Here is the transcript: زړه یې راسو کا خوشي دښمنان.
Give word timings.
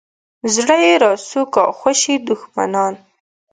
زړه 0.55 0.75
یې 0.85 0.93
راسو 1.03 1.41
کا 1.53 1.63
خوشي 1.77 2.15
دښمنان. 2.27 2.93